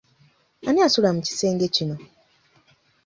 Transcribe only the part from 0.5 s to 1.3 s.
Ani asula mu